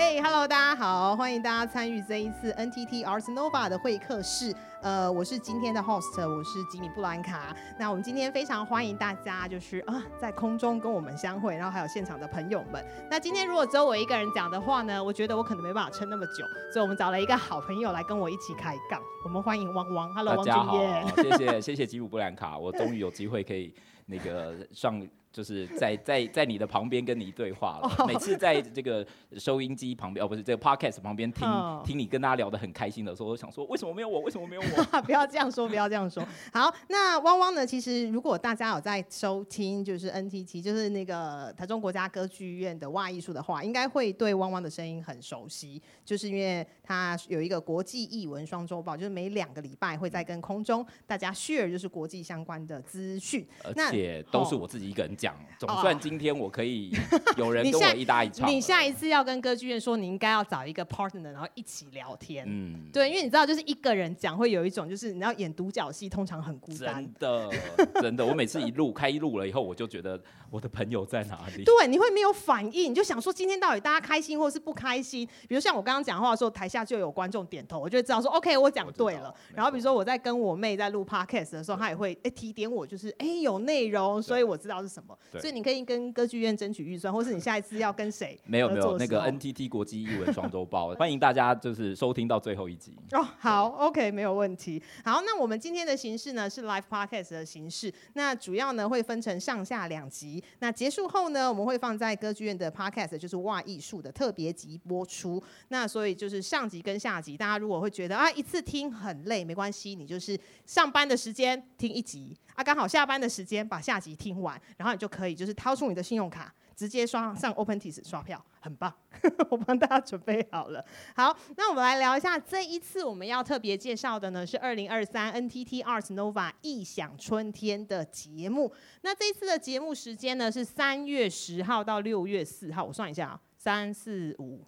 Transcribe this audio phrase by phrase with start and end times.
[0.00, 4.54] 嘿、hey，Hello，大家好，欢迎大家参与这一次 NTT Ars Nova 的会客室。
[4.80, 7.52] 呃，我是今天的 host，我是吉米布兰卡。
[7.76, 12.80] 那我们今天非常欢迎大家，就是啊，在空中跟我们相会，然后还有现场的朋友们。
[13.10, 19.02] 那今天如果只有我一个人讲的话呢，我觉得我可能没办法撑那么久，所以我们找了一个好朋友来跟我一起开杠。
[19.24, 21.04] 我们欢迎汪汪，Hello，汪俊业。
[21.16, 23.74] 谢谢谢谢吉姆布兰卡，我终于有机会可以
[24.06, 25.04] 那个上。
[25.38, 28.06] 就是在 在在你的旁边跟你对话了。
[28.08, 29.06] 每次在这个
[29.36, 31.86] 收音机旁边，哦，不是这个 podcast 旁边听、oh.
[31.86, 34.18] 听你跟大家聊得很开心的时候，我想说，为什么没有我？
[34.22, 34.82] 为什么没有我？
[35.02, 36.26] 不要这样说，不要这样说。
[36.52, 37.64] 好，那汪汪呢？
[37.64, 55.27] 其实如果大家有在收听，就是 NTT，就是那个台中国家歌剧院的哇艺术的话，应该会对汪汪的声音很熟悉，就是因为他有一个国际译文双周报，就是每两个礼拜会在跟空中大家 share 就是国际相关的资讯，而且都是我自己一个人讲。
[55.58, 56.92] 总算今天我可以
[57.36, 58.48] 有人 跟我一搭一唱。
[58.48, 62.44] 你下一次要跟歌剧院说，你应该要找一个 partner，然后一起聊天。
[62.46, 66.94] 嗯，对，因为你知道，就是一个人讲会有一种，就是你要演独角戏，通常很孤单。
[66.94, 67.50] 真的，
[68.00, 70.20] 真的，我每次一录开一录了以后，我就觉得
[70.50, 71.64] 我的朋友在哪里？
[71.64, 75.28] 对，你会没有反应，你就想说今天到底大家开心或是不开心？
[75.48, 79.34] 比如像我刚刚讲话的时候，台下就有观众点头，我就知道说 OK，我讲对了。
[79.54, 85.07] 然后比如说我在跟我妹在录 podcast 的时候，她也会哎提点我，就是哎有内容，所以我知道是什么。
[85.32, 88.38] 所以你可以跟歌剧院争取预算，或是你下一次要跟谁？
[88.44, 92.96] 没有没有，那个 NTT 国际译文双周报， 欢迎大家就是收听到最后一集。
[93.12, 94.82] 哦，好，OK，没有问题。
[95.04, 100.42] 好，那我们今天的形式呢是 Live Podcast 的形式，那主要呢会分成上下两集。
[100.60, 105.42] 那结束后呢，我们会放在歌剧院的 Podcast，就是哇艺术的特别集播出。
[105.68, 112.36] 那所以就是上集跟下集，大家如果会觉得啊一次听很累，没关系，你就是上班的时间听一集。
[112.54, 118.92] 啊，刚好下班的时间把下集听完，然后你就可以就是掏出你的信用卡，直接刷上 OpenTix 刷票，很棒，
[119.48, 120.84] 我帮大家准备好了。
[121.14, 128.72] 好，那我们来聊一下这一次我们要特别介绍的呢，是二零二三 NTT Ars Nova 艺响春天的节目。
[129.02, 134.64] 那这一次的节目时间呢是三月十号到六月四号，我算一下啊，三四五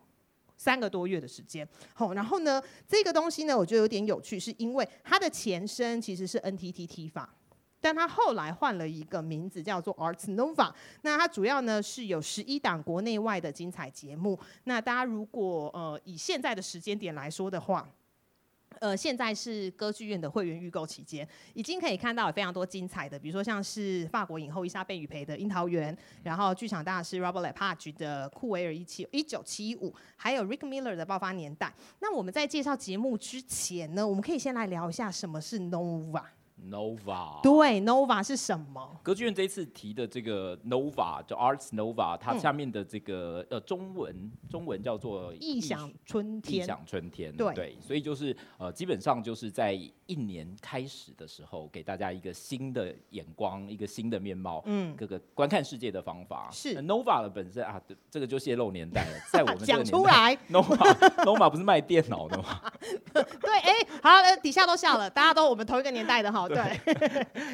[0.56, 1.68] 三个多月的时间。
[1.94, 7.34] 好，然后呢这个东西呢我觉得有点有趣，是因为它的前身其实是 NTT T 法。
[7.80, 10.72] 但他后来换了一个名字，叫做 Arts Nova。
[11.02, 14.38] 那它主要呢是有十一档国内外的精彩节目。
[14.64, 17.88] 那大家如果呃以现在的时间点来说的话，
[18.78, 31.66] 呃现在是歌剧院的会员预购期间，已经可以看到有非常多精彩的，比如说像是法国影后伊莎贝·雨培的《樱桃园》，然后剧场大师 Robert Lepage 的《库维尔一七一九七五》，还有 Rick Miller 的《爆发年代》。
[31.98, 36.22] 那我们在介绍节目之前呢，我们可以先来聊一下什么是 Nova。
[36.68, 39.00] Nova 对，Nova 是什么？
[39.02, 46.62] 歌剧院这一次提的这个 Nova，就 Arts Nova，它下面的这个、嗯、呃中文中文叫做异想春天。
[46.62, 49.78] 异想春天，对，对，所以就是呃基本上就是在
[50.10, 56.48] 一年开始的时候，给大家一个新的眼光，一个新的面貌，嗯，各个观看世界的方法。
[56.50, 60.76] 是 Nova 的本身啊，这个就泄露年代了，在我们 讲出来， Nova
[61.24, 62.60] Nova 不是卖电脑的吗？
[63.14, 66.48] 对，哎、欸，好，呃，底下都笑了，大家都我们同一个年代的哈。
[66.48, 66.80] 对，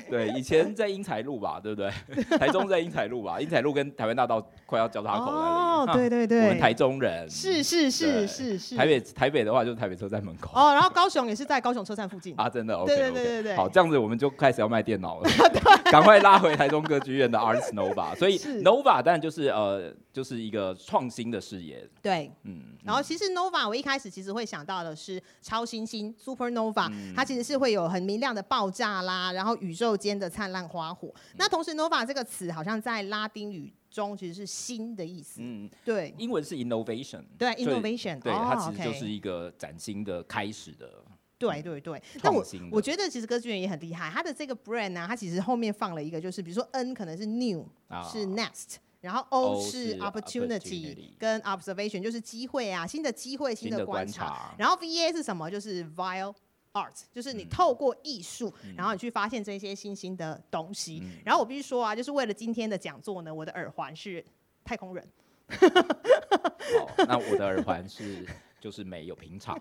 [0.09, 1.91] 对，以前在英才路吧，对不对？
[2.39, 5.91] 台中在英才路吧，英才路跟台湾大道快要交叉口那里。
[5.91, 7.29] 哦，对对对，我们台中人。
[7.29, 8.77] 是是是是是。
[8.77, 10.51] 台北台北的话就是台北车站门口。
[10.55, 12.35] 哦，然后高雄也是在高雄车站附近。
[12.39, 13.57] 啊，真的？OK 对对对对对。
[13.57, 15.29] 好，这样子我们就开始要卖电脑了。
[15.91, 18.15] 赶快拉回台中歌剧院的 Ars Nova。
[18.17, 21.89] 所以 Nova 当然就是呃，就是一个创新的视野。
[22.03, 22.63] 对，嗯。
[22.85, 31.09] 然后其实 Nova 我一开始其实会想到的是超新星 Supernova，它其实是会有很明亮的爆炸啦，然后宇宙间的灿烂花火。
[31.09, 35.41] 嗯、那同时，nova 这个词好像在拉丁语中其实是新的意思。
[35.43, 36.13] 嗯，对。
[36.19, 37.23] 英文是 innovation。
[37.39, 38.21] 对，innovation。
[38.21, 40.89] 对，它其实就是一个崭新的开始的。
[41.39, 42.03] 对对对。
[42.23, 54.27] 那我我觉得其实歌剧院也很厉害，它的这个 brand 呢、啊，它其实后面放了一个，就是比如说 N 可能是 new，、啊、是 next，然后 O 是 opportunity 跟 observation，就是机会啊，新的机会，新的观察。
[54.27, 55.51] 观察然后 VA 是什么？
[55.51, 56.35] 就是 vile。
[56.73, 61.01] Art 就是你透过艺术，嗯、然后你去发现这些新兴的东西。
[61.03, 64.23] 嗯、然后我必须说啊，就是为了今天的讲座呢，我的耳环是
[64.63, 65.03] 太空人。
[65.49, 68.27] 好，那我的耳环是。
[68.67, 69.57] 就是没有平常，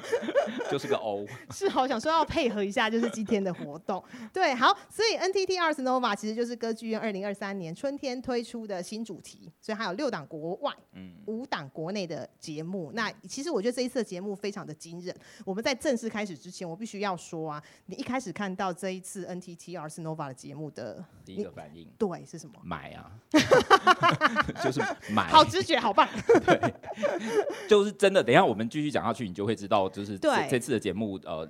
[0.72, 1.26] 就是个 O。
[1.50, 4.02] 是好想说要配合一下，就是今天的活动。
[4.32, 12.90] 对，好，所以 NTT Ars Nova 其实就是歌剧院二零二三年春天推出的新主题，所以还有六档国外，嗯，五档国内的节目。
[12.94, 15.14] 那其实我觉得这一次的节目非常的惊人。
[15.44, 22.54] 我们在正式开始之前，我必须要说啊，你一开始看到这一次 NTT Ars Nova 的节目的第一个反应，对，是什么？
[22.64, 23.12] 买啊，
[24.64, 24.80] 就是
[25.12, 26.08] 买，好直觉，好棒。
[26.46, 26.74] 对，
[27.68, 28.29] 就是真的。
[28.30, 31.44] 等一下我们继续讲下去，你就会知道，就是这对这次的节目，呃，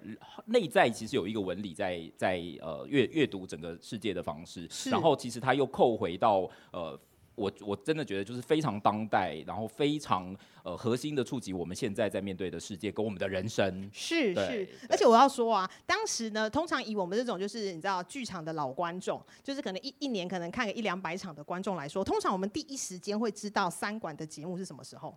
[0.47, 6.99] 内在其实有一个纹理在在呃阅阅读整个世界的方式，然后其实它又扣回到呃。
[7.37, 13.88] 我我真的觉得就是非常当代，然后非常呃核心的触及我们现在在面对的世界跟我们的人生。
[13.91, 25.17] 是是，而且我要说啊，当时呢，通常以我们这种就是你知道剧场的老观众，就是可能一一年可能看个一两百场的观众来说，通常我们第一时间会知道三馆的节目是什么时候。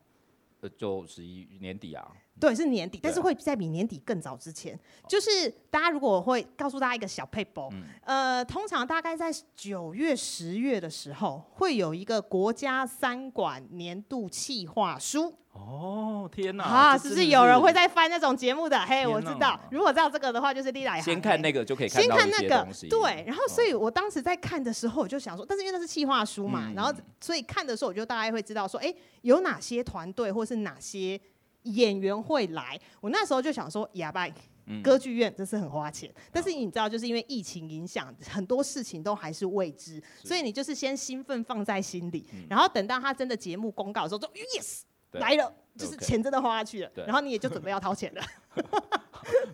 [0.64, 2.10] 呃，就是一年底啊。
[2.40, 4.78] 对，是年底，但是会在比年底更早之前。
[5.08, 15.34] 就是大家如果我会告诉大家一个小撇步，嗯、呃，通常大概在九月、十月的时候，会有一个国家三管年度企划书。
[15.54, 16.64] 哦，天哪！
[16.64, 18.78] 啊，是不是有人会在翻那种节目的？
[18.88, 19.58] 嘿，我知道。
[19.70, 22.68] 如果知道这个的话，就是丽来先看那个就可以看先看那个。
[22.90, 26.92] 对，然后所以我当时在看的时候，我就想说，但是因为那是企划书嘛，嗯、然后
[27.22, 31.22] 所以看的时候，我就大概会知道说，哎、欸，有哪些团队或是哪些。
[31.64, 34.28] 演员会来，我那时候就想说，哑巴
[34.82, 48.22] 歌剧院这是很花钱，嗯、但是你知道，就是因为疫情影响，很多事情都还是未知，所以你就是先兴奋放在心里，嗯、然后等到他真的节目公告的时候，就 yes 来了，就是钱真的花下去了，然后你也就准备要掏钱了。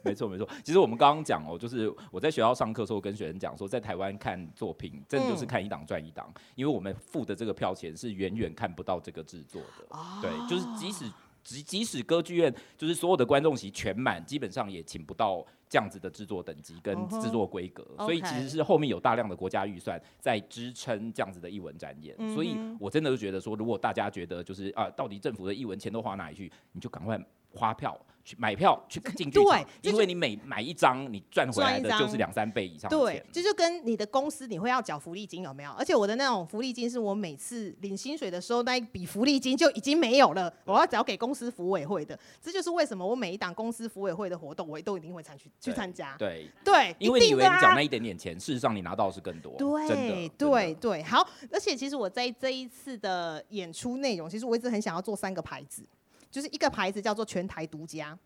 [0.03, 11.11] 没错没错，其实我们刚刚讲哦，就是我在学校上课的时候跟学生讲说，在台湾看作品，真的就是看一档赚一档，嗯、因为我们付的这个票钱是远远看不到这个制作的，哦、对，就是即使。
[11.55, 18.05] 即即使歌剧院就是所有的观众席全满，基本上也请不到这样子的制作等级跟制作规格，uh huh.
[18.05, 22.15] 所以其实是后面有大量的国家预算在支撑这样子的艺文展演。
[22.17, 22.33] Uh.
[22.33, 27.19] 所以我真的就觉得说，如果大家觉得就是啊，到底政府的艺文钱都花哪里去，你就赶快
[27.53, 27.99] 花票。
[28.21, 32.87] 去买票 去进剧场，因为你每买一张，你赚回来的就是两三倍以上。
[32.87, 35.71] 对，这就跟你的公司你会要缴福利金有没有？
[35.71, 42.19] 而且我的那种福利金是我每次领薪水的时候那一笔福利金就已经没有了，我要缴给公司服委会的。
[42.39, 46.15] 这就是为什么我每一档公司服委会的活动，我都一定会参去去参加。
[46.19, 49.55] 对对，因为你以为你缴那一点点钱，事实上你拿到的是更多。
[49.57, 55.81] 对对对，好，而且其实我在这一次的演出内容，其实我一直很想要做三个牌子。
[56.29, 58.17] 就是一个牌子叫做全台独家，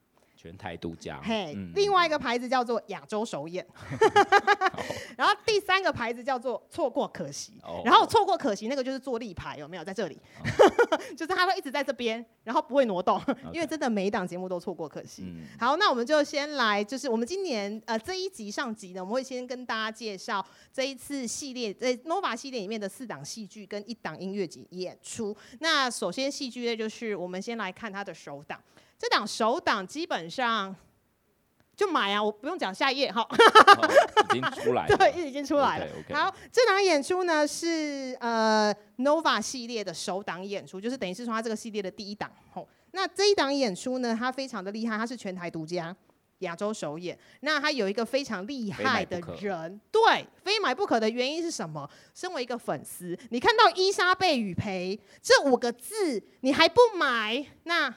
[0.43, 1.21] 全台独家。
[1.23, 3.65] 嘿，另外一个牌子叫做亚洲首演，
[5.15, 7.53] 然后第三个牌子叫做错过可惜。
[7.85, 10.19] 然后错过可惜那个就是做立牌，有没有在这里？
[11.15, 13.21] 就是他会一直在这边，然后不会挪动，
[13.53, 15.33] 因为真的每一档节目都错过可惜。
[15.57, 25.33] 好，那我们就先来，就是我们今年呃这一集上集呢，我们会先跟大家介绍这一次系列在 Nova 系列里面的四档戏剧跟一档音乐节演出。
[25.59, 27.93] 那首先戏剧呢，就是我们先来看。
[27.93, 28.59] 他的首档，
[29.03, 30.73] 这档首档基本上
[31.75, 33.27] 就买啊，我不用讲下一页哈，
[34.33, 35.85] 已经出来了， 对，已经出来了。
[35.85, 36.15] Okay, okay.
[36.15, 42.31] 好，这档演出呢是呃 Nova 系列的首档演出，就是等于是说它这个系列的第一档。
[42.53, 45.93] 吼，那这一档演出呢，它非常的厉害，它是全台独家，
[46.39, 47.19] 亚洲首演。
[47.41, 51.89] 那它有一个非常厉害的人，对，非买不可的原因是什么？
[52.15, 57.45] 身为一个粉丝，你看到伊莎贝雨培这五个字，你还不买？
[57.63, 57.93] 那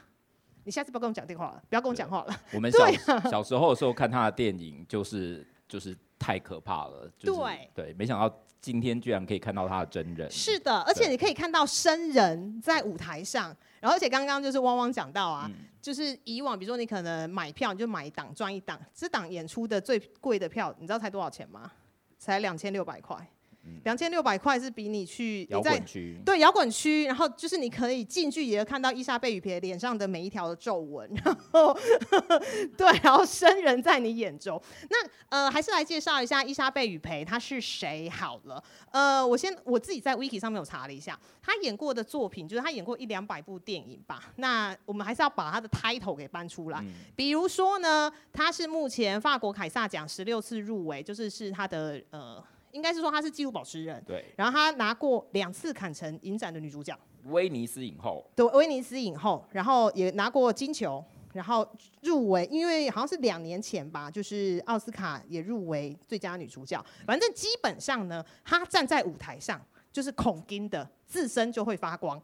[0.66, 2.40] 你下次不要跟我讲电话了，不要跟我讲话了。
[2.52, 7.08] 我们 小、啊、小时候的时候看他的电影，就是就是太可怕了。
[7.16, 8.28] 就是、对对，没想到
[8.60, 10.28] 今天居然可以看到他的真人。
[10.28, 13.56] 是的，而且你可以看到生人在舞台上。
[13.78, 21.70] 然后，而且刚刚就是汪汪讲到啊，嗯、就是以往比如说你可能买票你就买一档赚一档，这档演出的最贵的票，你知道才多少钱吗？
[22.18, 23.16] 才两千六百块。
[23.84, 31.76] 两千六百块是比你去摇滚区，对摇滚区，然后就是你可以近距离的看到伊莎贝雨蓓脸上的每一条的皱纹， 然后
[32.76, 34.60] 对，然后生人在你眼中。
[34.90, 34.96] 那
[35.28, 38.62] 呃，还是来介绍一下伊莎贝雨蓓他是谁好了。
[38.90, 44.32] 呃，我先我自己在 Wiki 上面有查了一下，他演过的作品就是他演过一两百部电影吧。
[44.36, 52.42] 那我们还是要把他的 title 给搬出来，嗯、比如说呢，他是目前法国凯撒奖十六次入围，就是是他的呃。
[52.76, 54.24] 应该是说她是纪录保持人，对。
[54.36, 61.02] 然后她拿过两次坎城影展的女主角，威尼斯影后，对，威尼斯影后，然后也拿过金球，
[61.32, 61.66] 然后
[62.02, 66.84] 入围，因为好像是两年前吧，就是奥斯卡也入围最佳女主角。
[67.06, 69.60] 反正基本上呢，她站在舞台上
[69.96, 70.86] 就是恐惊的。
[71.06, 72.20] 自身就会发光，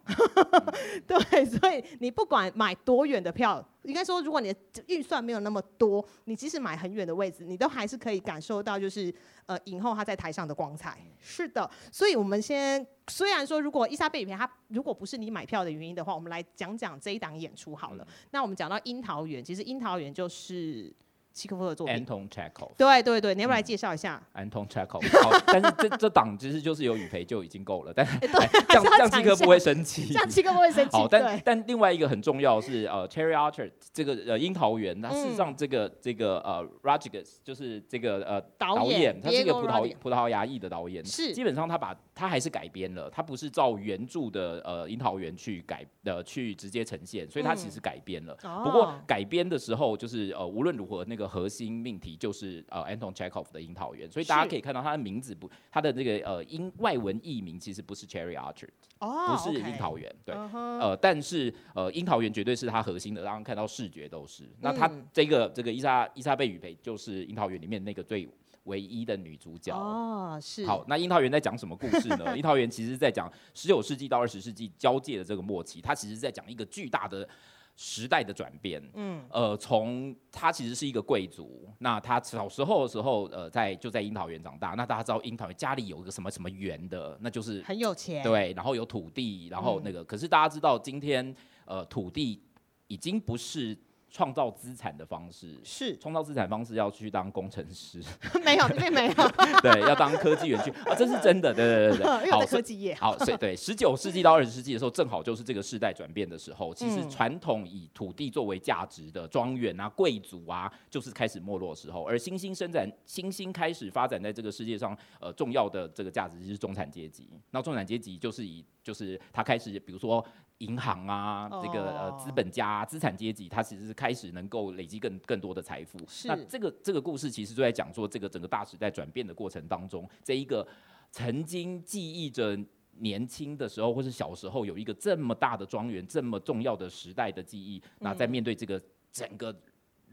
[1.07, 9.15] 对，所以你不管买多远的票，应该说，如果你的预算没有那么多，你即使买很远的位置，你都还是可以感受到，就是
[9.47, 10.99] 呃，影后她在台上的光彩。
[11.21, 18.05] 是的，所以我们先，虽然说，如果伊莎贝雨片它如果不是你买票的原因的话，我们来讲讲这一档演出好了。
[18.05, 20.93] 嗯、那我们讲到樱桃园，其实樱桃园就是
[21.33, 21.97] 契诃夫的作品。
[21.97, 22.71] Anton Chekhov。
[22.77, 25.23] 对对对，你要不要来介绍一下？Anton Chekhov。
[25.23, 28.51] 好， 但是这这档其实就是有雨培就已经够了，但 是这样
[28.85, 30.97] 这样契诃夫会生气，这样契诃夫会生气。
[30.97, 48.35] 好，但但另外一个很重要是呃，Cherry Orchard 这个呃樱桃园，那事实上这个这个呃 Rodriguez 就是这个呃导演，他是一个葡萄葡萄牙裔的导演，是基本上他把他还是改编了，他不是照原著的呃樱桃园去改的去直接呈现，所以他其实改编了。
[48.65, 64.45] 不过改编的时候就是呃无论如何那个核心命题就是呃 Anton Chekhov 的樱桃园，所以大家可以看到他的名字不，他的这个呃英外文译名其实不是 Cherry Orchard，不是樱桃园，对，呃但是呃樱桃园绝对是他核心的，让人看到视觉都是。
[64.61, 68.29] 那他这个这个伊莎伊莎贝雨培就是樱桃园里面那个最
[68.65, 69.77] 唯一的女主角。
[69.77, 70.65] 哦，是。
[70.67, 72.35] 好，那樱桃园在讲什么故事呢？
[72.39, 77.29] 樱桃园其实在讲十九世纪到二十世纪交界的这个末期，它其实在讲一个巨大的
[77.77, 78.83] 时代的转变。
[78.95, 84.71] 嗯，呃，从他其实是一个贵族，那他小时候的时候，呃，在就在樱桃园长大。
[84.71, 88.23] 那大家知道樱桃园家里有一个什么什么园的，那就是很有钱。
[88.23, 92.43] 对，然后有土地，然后那个，嗯、可是大家知道今天呃土地
[92.89, 93.77] 已经不是。
[94.13, 95.59] 创造资产的方式。
[95.65, 95.97] 是。
[95.97, 98.01] 创造资产方式要去当工程师，
[98.45, 99.15] 没有并没有，
[99.63, 100.71] 对，要当科技园区。
[100.71, 106.75] 啊，这是真的，对对对对， 好科技业，好，所以对，十九世纪到二十世纪的时候，正好就是这个世代转变的时候。
[106.75, 117.31] 其实传统以土地作为价值的庄园啊、贵族啊，就是开始没落的时候，而新兴生产、新兴开始发展在这个世界上，呃，重要的这个价值就是中产阶级。
[117.51, 120.25] 那中产阶级就是以，就是他开始，比如说。
[120.63, 125.99] 银行啊，这个呃资本家、啊、资产阶级，他其实是开始能够累积更更多的财富。
[126.07, 130.67] 是那这个这个故事其实就在讲说，这个整个大时代转变的过程当中，这一个
[131.11, 132.57] 曾经记忆着
[132.99, 139.55] 年轻的时候或是小时候有一个这么大的庄园，这么重要的时代的记忆，那在面对这个整个。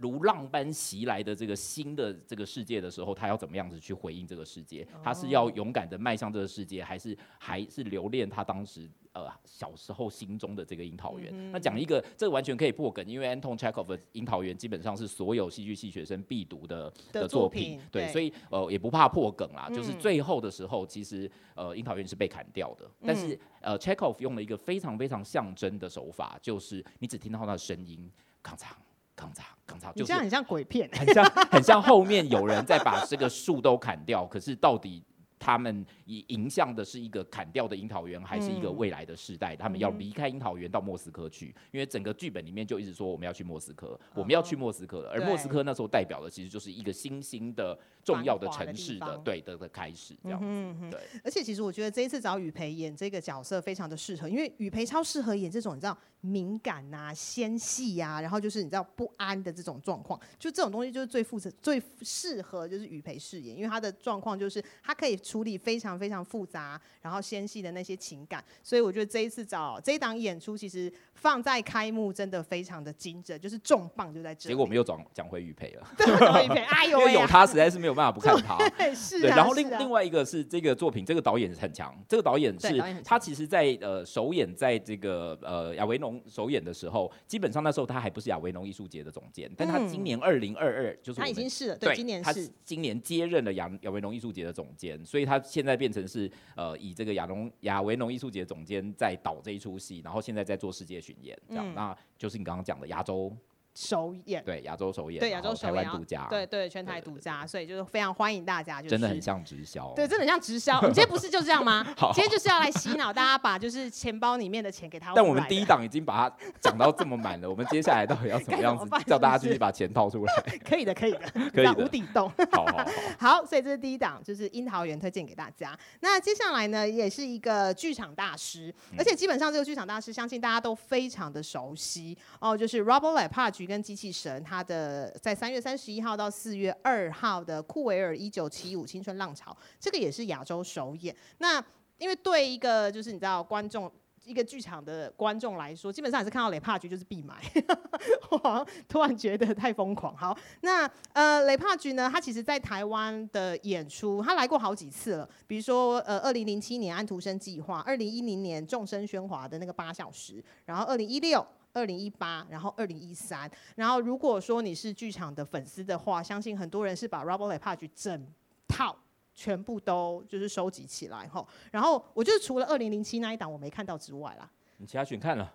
[0.02, 4.88] 如浪般袭来的这个新的这个世界的时候，他要怎么样子去回应这个世界？
[5.04, 8.90] 他是要勇敢的迈向这个世界，还是还是留恋他当时
[9.20, 11.32] 呃小时候心中的这个樱桃园？
[11.34, 19.68] 嗯、那讲一个，这个完全可以破梗，因为 Anton Chekhov 的樱桃园基本上是所有戏剧系学生必读的的作品，作品对，对所以呃也不怕破梗啦。
[19.70, 28.10] 嗯、就是最后的时候，其实呃樱桃园是被砍掉的，但是呃 Chekhov 用了一个非常非常象征的手法，就是你只听到他的声音，
[28.42, 28.68] 咔嚓。
[29.16, 35.04] 刚才，刚才就是很像鬼片，很像很像后面有人在把这个树都砍掉，可是到底。
[35.40, 39.56] 他们以迎向的是一个砍掉的樱桃园，还是一个未来的世代？
[39.56, 45.10] 嗯、他们要离开樱桃园到莫斯科去，因为整个剧本里面就一直说我们要去莫斯科，我们要去莫斯科了。
[45.10, 50.46] 而莫斯科那时候代表的其实就是一个新兴的重要的城市的，的对的的开始这样子。
[50.46, 51.00] 嗯、哼对。
[51.24, 65.20] 而且其实我觉得这一次找雨培演这个角色非常的适合，因为雨培超适合演这种你知道敏感啊、纤细啊，然后就是你知道不安的这种状况，就这种东西就是最负责、最适合就是雨培饰演，因为他的状况就是他可以。
[65.30, 74.54] 处理非常非常复杂，然后纤细的那些情感，所以我觉得这一次找这一档演出，其实放在开幕真的非常的精准，就是重磅就在这里。
[74.54, 78.58] 结果我们又转讲回雨培了，对，讲回雨培，哎呦，因为有他实在是没有办法不看他。
[78.78, 79.36] 对，是、啊。
[79.36, 95.20] 然后另、另外一个是这个作品，这个导演很强，这个导演是他其实在呃首演在这个呃亚维诺农首演的时候，基本上那时候他还不是亚维农艺术节的总监，但他今年二零二二就是他已经是了，对，今年是他今年接任了亚亚维农艺术节的总监，所以。
[95.20, 103.36] 所以他现在变成是呃，以这个亚农亚维农艺术节总监在导这一出戏，然后现在在做世界巡演，这样，嗯、那就是你刚刚讲的亚洲。
[103.76, 110.78] 首演对亚洲首演，对亚洲首演，独家，对对全台独家，所以就是非常欢迎大家，就是真的很像直销，对，真的很像直销。
[110.82, 111.86] 我们今天不是就这样吗？
[111.96, 115.14] 好今天就是要来洗脑大家，把就是钱包里面的钱给他。
[115.16, 120.34] 但我们第一档已经把它讲到这么满了，我们接下来到底要怎么样子叫大家继续把钱掏出来？
[120.68, 121.20] 可以的，可以的，
[121.54, 122.30] 可以的，无底洞。
[122.52, 122.86] 好好
[123.18, 125.78] 好，所以这是第一档，就是樱桃园推荐给大家。
[126.02, 134.44] 那接下来呢，也是一个剧场大师，而且基本上这个剧场大师，相信大家都非常的熟悉哦，就是 Robert Lepage 跟机器神。
[134.44, 141.16] 他的在三月三十一号到四月二号的库维尔一九七五青春浪潮，这个也是亚洲首演。
[141.38, 141.64] 那
[142.00, 143.92] 因为对一个就是你知道观众
[144.26, 147.36] 一个剧场的观众来说，基本上也是看到雷帕局就是必买。
[148.32, 150.16] 我好像突然觉得太疯狂。
[150.16, 155.30] 好，那呃雷帕局呢，他其实在台湾的演出，他来过好几次了。
[155.48, 161.46] 比如说呃二零零七年安徒生计划，二零一零年众生喧哗的那个八小时，然后二零一六。
[161.74, 168.28] 二零一八，然后二零一三，然后如果说你是剧场的粉丝的话，相信很多人是把 Robert Lepage 整
[168.68, 168.98] 套
[169.34, 171.46] 全部都就是收集起来哈。
[171.72, 175.54] 然后我就是除了二零零七那一档我没看到之外啦，你其他全看了？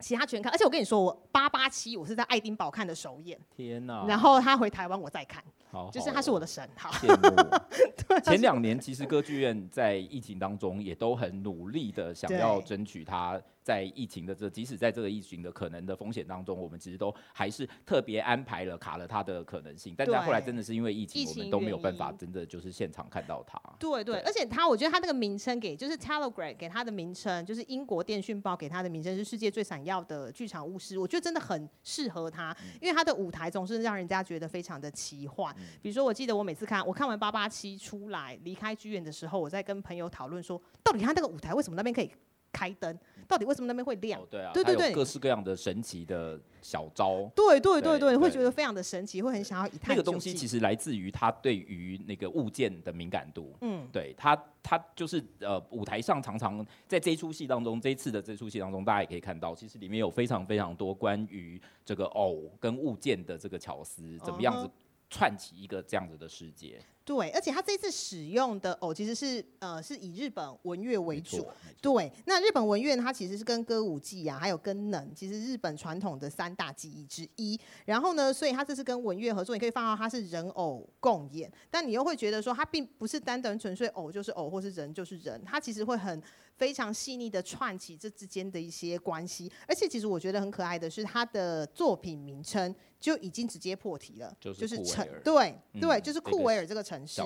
[0.00, 4.04] 其他全看，而且我跟你说，我八八七我是在爱丁堡看的首演，天哪！
[4.06, 6.90] 然后他回台湾我再看，好好就是他是我的神，好。
[8.06, 13.40] 对，前两年其实歌剧院在疫情当中也都很努力的想要争取他。
[13.64, 19.94] 在疫情的这，即使在这个疫情的可能的风险当中，我们其实都还是特别安排了卡了他的可能性。
[19.96, 23.58] 但是后来真的是因为疫情，我们都没有办法真的就是现场看到他。
[23.78, 30.98] 对对，对，而且他，我觉得他那个名称给就是 Telegraph 给他的名称，就是英国电讯报给他的名称是世界最闪耀的剧场巫师。
[30.98, 35.54] 我觉得真的很适合它，因为他的舞台总是让人家觉得非常的奇幻。
[35.80, 42.10] 比如说，我记得我每次看我看完八八七出来离开剧院的时候，我在跟朋友讨论说，到底他那个舞台为什么那边可以
[42.54, 42.96] 开灯？
[43.26, 44.20] 到底为什么那边会亮？
[44.20, 47.22] 哦、对啊，对对对，各式各样的神奇的小招。
[47.34, 49.88] 对对对对，会觉得非常的神奇，会很想要一探。
[49.88, 53.52] 那个东西其实来自于他对于那个物件的敏感度。
[53.62, 64.70] 嗯，对他，他就是呃，舞台上常常在这一出戏当中，这一次的这出戏当中，大家也可以看到，其实里面有非常非常多关于这个偶跟物件的这个巧思，怎么样子
[65.14, 66.82] 串起一个这样子的世界。
[67.04, 71.46] 对，而且他这次使用的偶其实是呃是以日本文乐为主。
[71.80, 77.60] 对，那日本文乐它其实是跟歌舞伎啊，还有跟能，其实日本传统的三大技艺之一。
[77.84, 86.22] 然后呢，所以他这次跟文乐合作，你可以放到它是人偶共演，但你又会觉得说它并不是单单纯粹偶就是偶，或是人就是人，它其实会很
[86.56, 89.50] 非常细腻的串起这之间的一些关系。
[89.68, 97.06] 而且其实我觉得很可爱的是，他的作品名称就已经直接破题了，就是城，对对，就是库维尔这个城。
[97.06, 97.22] 市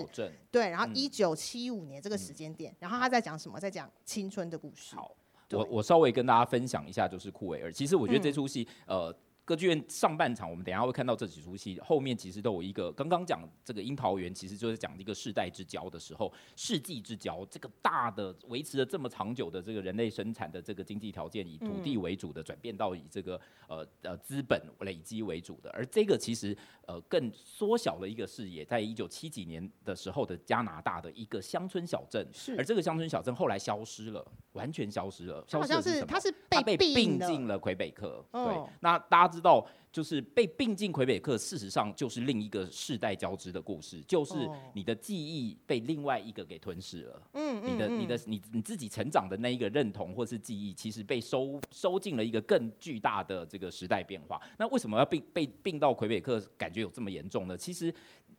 [0.51, 3.61] 对，然后一九七五年这个时间点，嗯、然后他在讲什么？
[3.61, 4.97] 在讲青春的故事。
[4.97, 5.15] 好，
[5.53, 7.73] 我我稍微跟大家分享一下，就是库维尔。
[7.73, 9.17] 其实我觉得这出戏，嗯、呃。
[9.49, 12.93] 歌剧院上半场，我们等一下会看到这几出戏，后面其实都有一个。
[12.93, 25.71] 刚刚讲这个《樱桃园》，其实就是讲一个世代之交的时候，世纪之交，这个大的维持了这么长久的这个人类生产的这个经济条件，以土地为主的，转变到以这个呃呃资本累积为主的。
[25.71, 26.55] 而这个其实
[26.87, 32.55] 呃更缩小了一个视野，在一九七几年的时候的加拿大的一个乡村小镇，是。
[32.59, 35.43] 而这个乡村小镇后来消失了，完全消失了。
[35.49, 36.07] 消失了是什么？
[36.07, 38.23] 它是它被并进了魁北克。
[38.31, 44.35] 对，那大家知道，就是被并进魁北克，事实上就是另一个世代交织的故事，就是
[44.75, 47.23] 你的记忆被另外一个给吞噬了。
[47.35, 54.41] 嗯，你的、你的、你你自己成长的那一个认同或是记忆，其实被收收进了一个更巨大的这个时代变化。
[54.59, 56.41] 那为什么要并被并到魁北克？
[56.59, 57.57] 感觉有这么严重呢？
[57.57, 57.95] 其实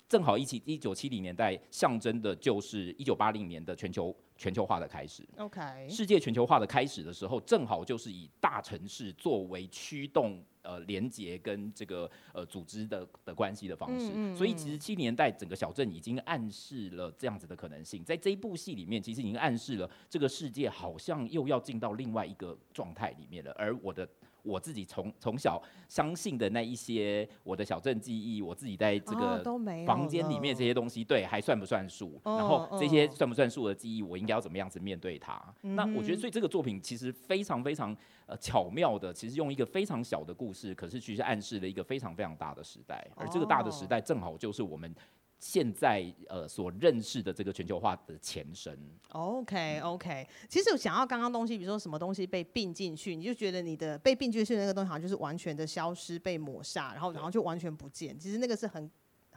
[0.09, 5.25] 正好一起一九七零年代象征的就是一九八零年的全球全球化的开始。
[5.37, 10.43] OK，世界全球化的开始的时候，正好就是以大城市作为驱动。
[10.61, 24.07] 呃，连接跟这个呃组织的的关系的方式，嗯嗯嗯，所以其实七零年代整个小镇已经暗示了这样子的可能性，在这一部戏里面，其实已经暗示了这个世界好像又要进到另外一个状态里面了，而我的。
[24.43, 29.43] 我自己从从小相信的那一些我的小镇记忆，我自己在这个
[29.85, 32.19] 房间里面这些东西，对，还算不算数？
[32.23, 35.41] 然后这些算不算数的记忆，我应该要怎么样子面对它？
[35.61, 44.93] 那我觉得，所以这个作品其实非常非常呃巧妙的，其实用一个非常小的故事，可是其实暗示了一个非常非常大的时代，而这个大的时代正好就是我们。
[45.39, 48.77] 现在呃所认识的这个全球化的前身。
[49.09, 58.17] OK OK，其实我想要刚刚东西，比如说什么东西被并进去，你就觉得你的被并进去的那个东西好像就是完全的消失、被抹杀，然后然后就完全不见。
[58.19, 58.89] 其实那个是很。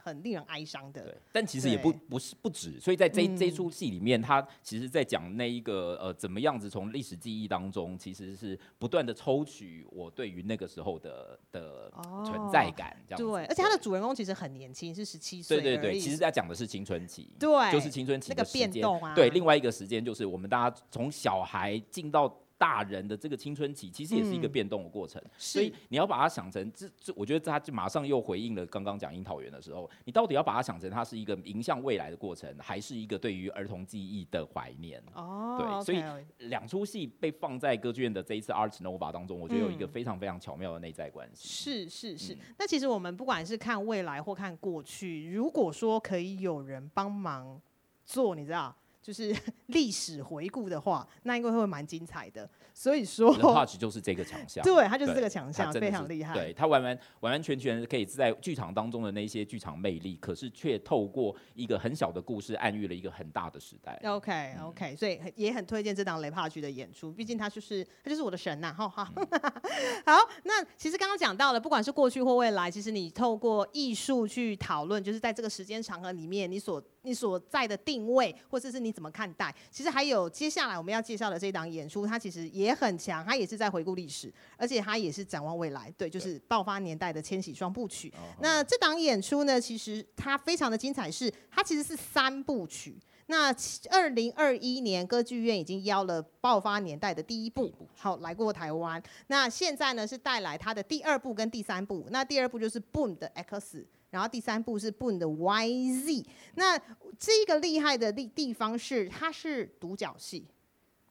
[0.03, 11.89] 很令人哀伤的，对，但其实也不不是不止，所以在这这出戏里面，他其实在讲那一个呃，怎么样子从历史记忆当中，其实是不断的抽取我对于那个时候的的
[12.25, 13.23] 存在感，这样子。
[13.23, 15.61] 对，而且他的主人公其实很年轻，是十七岁。
[15.61, 19.15] 对对对，其实在讲的是青春期，对，就是青春期的那个变动啊。
[19.15, 22.42] 对，另外一个时间就是我们大家从小孩进到。
[22.63, 35.03] 大人的这个青春期其实也是一个变动的过程，嗯、所以你要把它想成这这，我觉得他就马上又回应了刚刚讲樱桃园的时候，你到底要把它想成它是一个迎向未来的过程，还是一个对于儿童记忆的怀念？
[35.13, 41.49] 哦，对.所以两出戏被放在歌剧院的这一次 Ars Nova 当中，我觉得有一个非常非常巧妙的内在关系。
[41.49, 47.61] 是是是，那、嗯、其实我们不管是看未来或看过去，如果说可以有人帮忙
[48.05, 48.73] 做，你知道？
[49.03, 49.35] 就是
[49.67, 52.49] 历史回顾的话，那应该会蛮精彩的。
[52.73, 56.33] 所以说，Lepage 就是这个强项， 对，他就是这个强项，非常厉害。
[56.33, 63.99] 对，他完完完完全全可以在剧场当中的那些剧场魅力，可是却透过一个很小的故事，暗喻了一个很大的时代。
[64.05, 68.73] OK OK，、嗯、所以也很推荐这档 Lepage 的演出，毕竟他就是他就是我的神呐、啊。
[68.73, 69.27] 好好，嗯、
[70.07, 79.53] 好，那其实刚刚讲到了，不管是过去或未来，其实你透过艺术去讨论，就是在这个时间长河里面，你所你所在的定位，或者是你怎么看待？
[79.71, 85.93] 其实还有接下来我们要介绍的这档演出，它其实也很强，它也是在回顾历史，而且它也是展望未来。
[85.97, 88.13] 对，就是爆发年代的千禧双部曲。
[88.39, 92.97] 那这档演出呢，其实它非常的精彩是，是它其实是三部曲。
[93.27, 93.55] 那
[93.89, 99.01] 二零二一年歌剧院已经邀了爆发年代的第一部，好来过台湾。
[99.27, 102.05] 那现在呢是带来它的第二部跟第三部。
[102.09, 103.85] 那第二部就是 Boom 的 X。
[104.13, 106.23] 然后第三步是 Boom 的 YZ，
[106.53, 106.77] 那
[107.17, 110.45] 这个厉害的地地方是，它是独角戏，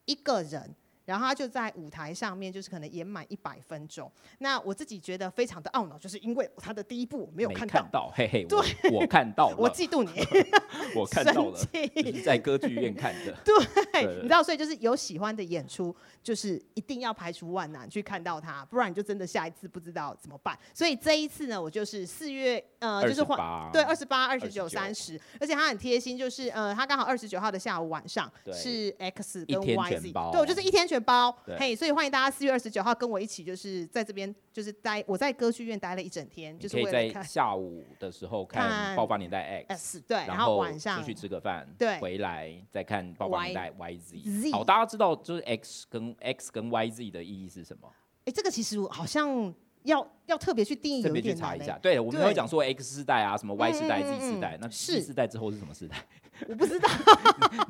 [0.05, 0.73] 一个人。
[1.05, 4.11] 然后他就在舞台上面，就是可能演满一百分钟。
[4.39, 8.59] 那我自己觉得非常的懊恼，就是因为他的第一部没有看到，看到嘿嘿，对
[8.93, 10.11] 我，我看到 了，我嫉妒你，
[10.95, 11.59] 我看到了，
[11.95, 13.33] 就是在歌剧院看的。
[13.45, 20.59] 对，你知道，所以就是有喜欢的演出，就是一定要排除万难去看到它，不然你就真的下一次不知道怎么办。
[20.73, 23.39] 所以这一次呢，我就是四月呃，就是换
[23.73, 44.51] 对二十八、二十九、三十，而且他很贴心，就是呃，他刚好二十九号的下午晚上是 X 跟 YZ，对，我就是一天全包，嘿，所以欢迎大家四月二十九号跟我一起，就是在这边，就是待我在歌剧院待了一整天，就是为了可以在下午的时候看《爆发年代 X》，对，然后晚上出去吃个饭，对，回来再看《爆发年代 YZ》。
[44.53, 47.91] 好，大家知道就是 X 跟 X 跟 YZ 的意义是什么？
[48.27, 49.53] 哎，这个其实好像
[49.85, 51.79] 要要特别去定义，特别去查一下。
[51.83, 55.97] 对，我们会讲说 X 世代啊，什么 Y 世代、Z 世代，那 Z 世代之后是什么世代？
[56.49, 56.89] 我不知道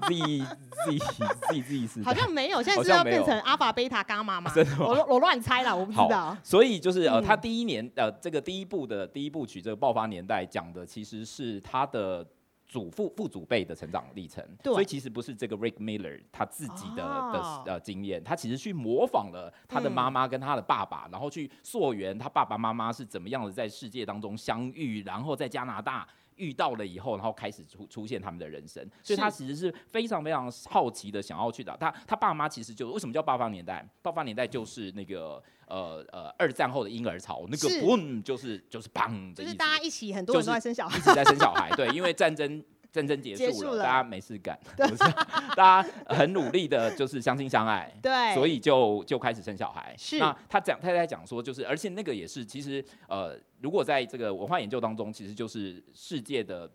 [0.08, 0.98] ，Z Z
[1.50, 4.50] Z Z 是好像没有，现在是要变成阿法、贝塔、伽马吗？
[4.78, 6.34] 我我乱猜了，我不知道。
[6.42, 12.26] 所以就是呃，他第一年呃，这个第一部的第一部曲，这个爆发年代讲的其实是他的
[12.72, 14.42] 祖父、父祖辈的成长历程。
[14.62, 26.08] 对，所以其实不是这个 Rick Miller 他自己的的呃经验，他其实去模仿了他的妈妈跟他的爸爸，然后去溯源他爸爸妈妈是怎么样的在世界当中相遇，然后在加拿大。
[26.36, 31.90] 遇到了以后，然后开始出出现他们的人生，所以他其实是非常非常好奇的，想要去找他。
[32.06, 33.86] 他爸妈其实就为什么叫爆发年代？
[34.02, 42.62] 爆发年代就是那个呃呃二战后的婴儿潮，那个 boom 就是就是砰，就是大家一起很多人都在生小孩，一直在生小孩，对，因为战争。
[42.92, 44.98] 战争结束了，大家没事干， 不是？
[45.56, 49.94] 大家很努力的，就是相亲相爱， 对，所以就就开始生小孩。
[49.96, 56.70] 是，那他讲，他在讲说，就是，而且那个也是，其实，呃，如果在这个文化研究当中，其实就是世界的，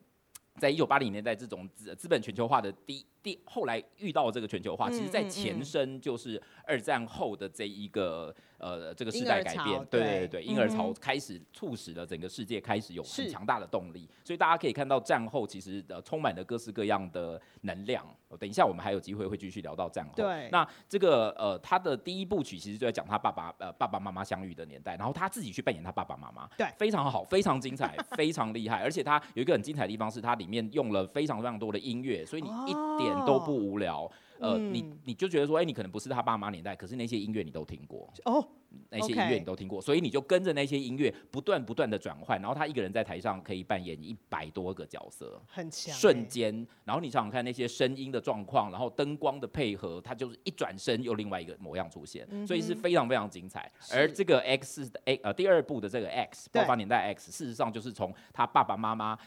[0.58, 8.36] 在一九八零年代这种资资本全球化的第第后来遇到这个全球化，嗯、其实在前身就是二战后的这一个。
[8.58, 18.06] 呃，这个时代改变，对对对，婴儿潮开始促使了整个世界开始有很强大的动力，所以大家可以看到战后其实呃充满了各式各样的能量。
[18.40, 20.12] 等一下我们还有机会会继续聊到战后。
[20.16, 34.10] 对，那这个呃他的第一部曲其实就在讲他爸爸呃爸爸妈妈相遇的年代，然后他自己去扮演他爸爸妈妈，对，非常好，非常精彩，非常厉害，而且他有一个很精彩的地方是它里面用了非常非常多的音乐，所以你一点都不无聊。
[34.40, 38.48] 呃，你你就觉得说，哎，你可能不是他爸妈年代，可是那些音乐你都听过哦。
[38.90, 45.96] 那些音乐你都听过，所以你就跟着那些音乐不断不断的转换，然后他一个人在台上可以扮演一百多个角色，很强。
[45.96, 53.72] 瞬间，然后你想想看那些声音的状况，然后灯光的配合，他就是一转身又另外一个模样出现，所以是非常非常精彩。
[53.92, 59.18] 而这个 X 的 A 呃第二部的这个 X 爆发年代 X，事实上就是从他爸爸妈妈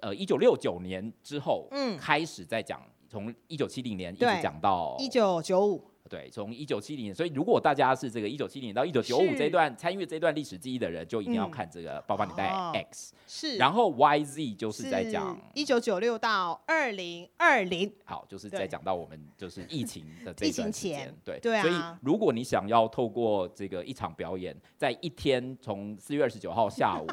[0.00, 5.95] 呃一九六九年之后嗯开始在讲，从一九七零年一直讲到一九九五。
[6.08, 12.48] 对，从一九七零年，所以如果大家是这个一九七零年到一九九五这段参与这段历史记忆的人，就一定要看这个爆发年代
[12.90, 13.12] X。
[13.26, 17.92] 是，然后 YZ 就是在讲一九九六到二零二零。
[18.04, 21.12] 好，就是在讲到我们就是疫情的这段时间。
[21.24, 21.62] 对对啊。
[21.62, 27.06] 所以如果你想要透过这个一场表演，在一天从四月二十九号下午，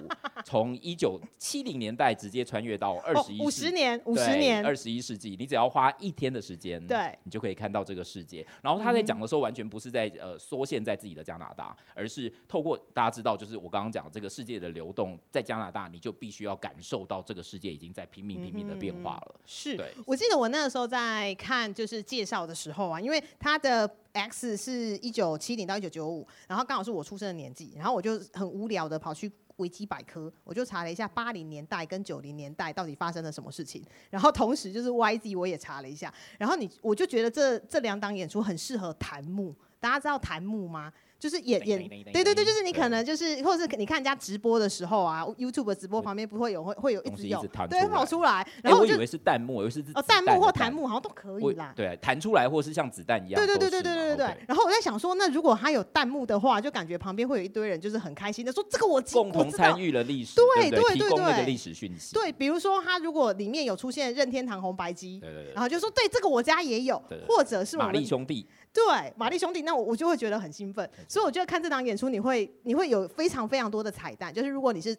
[0.45, 8.45] 从一九七零年代直接穿越到二十一五十年五十年二十一世纪，你只要花一天的时间，对，你就可以看到这个世界。
[8.61, 8.82] 然后。
[8.83, 19.35] 他在讲的时候，完全不是在呃缩限在自己的加拿大，而是透过大家知道，就是我刚刚讲这个世界的流动，在加拿大，你就必须要感受到这个世界已经在拼命拼命的变化了。
[19.45, 29.31] 是，我记得我那个时候在看就是介绍的时候啊，因为他的 X 是一九七零到一九九五，然后刚好是我出生的年纪，然后我就很无聊的跑去。
[29.57, 39.55] 维基百科，我就查了一下八零年代跟九零年代到底发生了什么事情，然后同时就是 YZ 我也查了一下，然后你我就觉得这这两档演出很适合弹幕。
[39.79, 40.91] 大家知道弹幕吗？
[41.23, 54.37] 就是演演，对对对，就是你可能就是，或者是你看人家直播的时候啊，YouTube 直播旁边不会有会会有一直有，对，跑出来，然后我以为是弹幕，以为是哦弹幕或弹幕好像都可以啦，对，弹出来或是像子弹一样，对对对对对对对。
[54.45, 62.13] 然后我在想说，那如果他有弹幕的话，就感觉旁边会有一堆人就是很开心的说这个我共同参与了历史，对对对对，历史讯息。
[62.13, 68.45] 对，比如说他如果里面有出现任天堂红白机，对对对，然后就说对这个我家也有，或者是玛丽兄弟。
[68.73, 74.97] 对，玛丽兄弟，那我我就会觉得很兴奋，所以我觉得看这档演出，你会你会有非常非常多的彩蛋，就是如果你是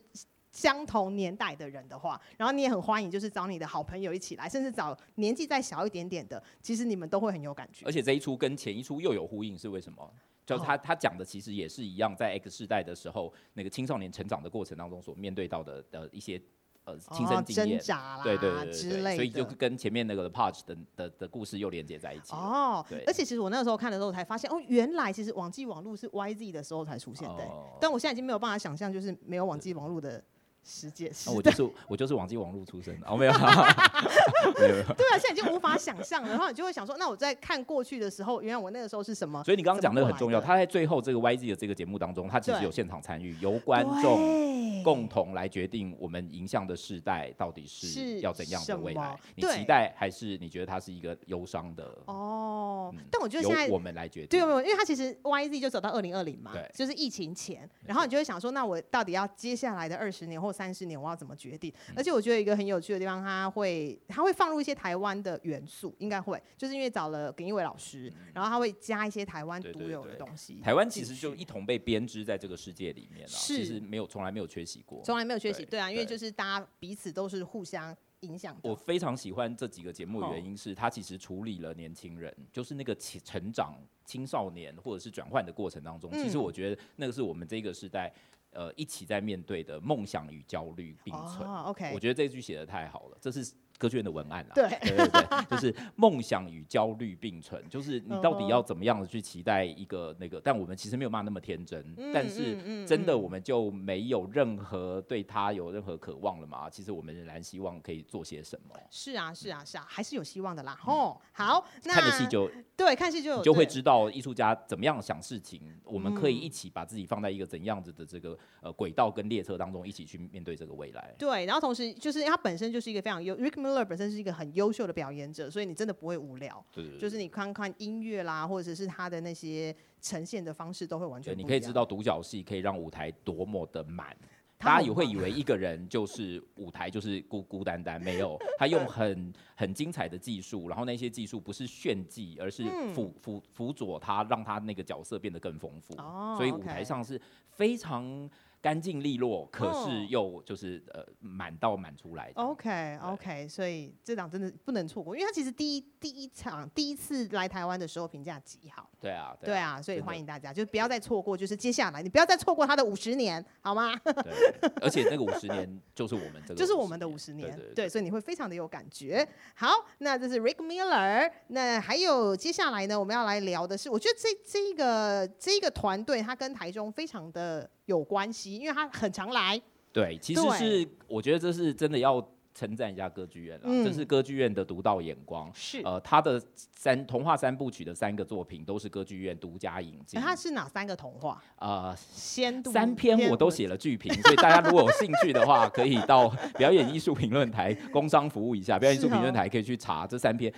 [0.53, 7.85] 相同年代的人的话，然后你也很欢迎，就是找你的好朋友一起来，甚至找年纪再小一点点的，其实你们都会很有感觉。
[7.85, 10.09] 而且这一出跟前一出又有呼应，是为什么？
[10.47, 16.41] 就他他讲的其实也是一样，在 X 世代的时候，那个青少年成长的过程当中所面对到的的一些。
[16.85, 22.33] 呃，亲身经验，哦、对对对，对之类的，所以就跟前面那个 Pudge 的的的故事又连接在一起。
[22.33, 30.23] 哦，对，而且其实我那个时候看的时候才发现，哦，原来其实网际网络是 YZ 的时候才出现的，哦、但我现在已经没有办法想象，就是没有网际网络的。
[30.67, 33.33] 世界是、哦，我就是我就是网际网络出身的，哦 没有，
[34.57, 39.45] 对啊，现在已经无法想象了，然后你就会想说，那我在看过去的时候，原来我那个时候是什么？
[39.45, 49.19] 所以你刚刚讲的很重要，他在最后这个 YZ 的这个节目当中，他其实有现场参与，由观众共同来决定我们影像的世代到底是要怎样的未来。
[49.35, 51.85] 你期待还是你觉得它是一个忧伤的？
[52.07, 61.73] 哦，嗯、但我觉得现在我们来决定，对，没有因为他其实 YZ 就走到二零二零嘛，对，就是疫情前，然后你就会想说，那我到底要接下来的二十年或三十年，我要怎么决定？
[61.97, 70.61] 而且我觉得一个很有趣的地方，他会他会放入一些台湾的元素，应该会，就是因为找了耿一伟老师，然后他会加一些台湾独有的东西。
[70.63, 75.65] 台湾其实就一同被编织在这个世界里面了，其实没有从来没有缺席过，从来没有缺席。
[75.65, 78.57] 对啊，因为就是大家彼此都是互相影响。
[78.63, 88.13] 我非常喜欢这几个节目的原因是，他其实处理了年轻人，就是那个成长青少年或者是转换的过程当中，其实我觉得那个是我们这个时代。
[88.57, 91.41] 呃，一起在面对的梦想与焦虑并存。
[91.41, 94.53] Oh, OK，我觉得这句写的太好了，这是歌剧院的文案啦。
[94.55, 100.41] 对，对对对， 就是梦想与焦虑并存，就是你到底要怎么样的去期待一个那个？
[100.43, 106.69] 但我们其实没有骂那么天真，嗯、但是真的我们就没有任何对他有任何渴望了吗？
[106.71, 108.75] 其实我们仍然希望可以做些什么。
[108.91, 110.79] 是啊，是啊，是啊，还是有希望的啦。
[110.87, 115.61] 哦、嗯，好，那看的戏就对，看戏就有就会知道艺术家怎么样想事情。
[115.85, 118.39] 我们可以一起把自己放在一个怎样子的这个。
[118.61, 121.15] 呃，轨道跟列车当中一起去面对这个未来。
[121.19, 126.63] 对，然后同时就是他本身就是一个非常有，Rick Miller 本身是一个很优秀的表演者，所以你真的不会无聊。
[126.71, 131.37] 对，对，对，就是你看看音乐啦，或者是他的那些呈现的方式，都会完全。
[131.37, 134.15] 你可以知道独角戏可以让舞台多么的满。
[134.57, 145.95] 大家也会以为一个人就是舞台，就是孤孤单单，没有 他用很很精彩的技术，然后那些技术不是炫技，而是辅辅辅佐他，让他那个角色变得更丰富。
[145.99, 148.31] 哦，所以舞台上是非常。
[148.65, 152.33] 干净利落，可是又就是呃满到满出来。
[152.37, 158.89] OK OK，所以这档真的不能错过，因为他其实第一第一场第一次来台湾的时候评价极好。
[158.99, 163.95] 对啊，对啊，所以欢迎大家就不要再错过，就是接下来你不要再错过他的五十年，好吗？
[164.03, 169.29] 对，而且那个五十年就是我们这个， 就是我们的五十年，对，所以你会非常的有感觉。
[169.55, 177.69] 好，那这是 Rick Miller，那还有接下来呢，我们要来聊的是，我觉得这这个这个团队他跟台中非常的。
[177.87, 179.61] 有关系，因为他很常来。
[179.93, 182.21] 对，其实是我觉得这是真的要
[182.53, 185.49] 称赞一下歌剧院了，嗯、这是歌剧院的独到眼光。
[185.55, 190.21] 是，呃，他的三童话三部曲的三个作品都是歌剧院独家引进。
[190.21, 191.41] 他是哪三个童话？
[191.61, 198.79] 呃，先三篇我都写了剧评，所以大家如果有兴趣的话，可以到表演艺术评论台工商服务一下。
[198.79, 200.53] 表演艺术评论台可以去查这三篇，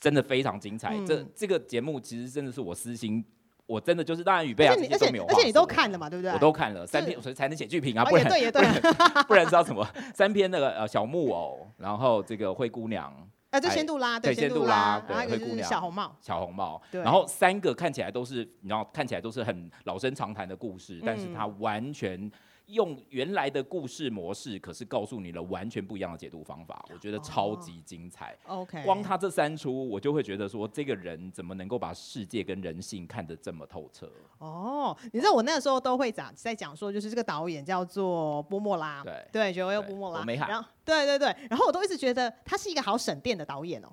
[0.00, 0.96] 真的非常精彩。
[0.96, 3.24] 嗯、这这个节目其实真的是我私心。
[3.66, 5.28] 我真的就是，当然语备啊，这些都没有而。
[5.28, 6.32] 而且你都看了嘛，对不对？
[6.32, 8.80] 我都看了三篇，所以才能写剧评啊，不然不然
[9.26, 9.86] 不然知道什么？
[10.14, 13.12] 三篇那个呃小木偶，然后这个灰姑娘，
[13.50, 17.00] 啊，就仙杜拉，对仙杜拉，对灰姑娘，小红帽，小红帽，对。
[17.02, 22.30] 然后三个看起来都是，你知道，看起来都是很老生常谈的故事，但是它完全。
[22.66, 28.36] 用原来的故事模式，可是告诉你了完全不一样的解读方法，我觉得超级精彩。
[28.46, 34.10] Oh, OK，光他这三出，我就会觉得说，这个人怎么能够把世界跟人性看得这么透彻？
[34.38, 39.28] 哦，oh, 你知道我那个时候都会讲，在讲说，就是这个导演叫做波莫拉，对。
[39.32, 43.88] 对，觉得有波莫拉，没喊，然后对对对，然后我都一直觉得他是一个好省电的导演哦。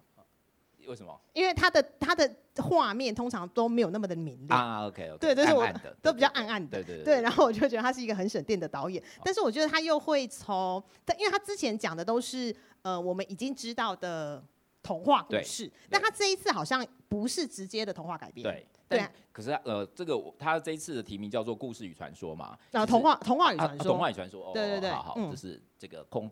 [0.88, 1.20] 为什么？
[1.34, 4.88] 因为他的他的画面通常都没有那么的明亮啊。
[4.88, 6.84] OK OK，对，就是我暗暗的都比较暗暗的。
[6.84, 7.22] 对对对，对。
[7.22, 14.44] 然后我就觉得他是一个很省电的导演，哦、但是我觉得他又会从，但因为他之前讲的都是呃我们已经知道的
[14.82, 18.44] 童话故事，但他这一次好像不是直接的童话改编。
[18.44, 18.68] 对。
[18.90, 26.30] 对啊，可是呃，这个他这一次的题名叫做《故事与传说》嘛，啊，童话童话与传说，啊，童话与传说，哦，对对对，好这是这个空，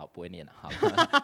[0.00, 0.70] 好不会念了，好，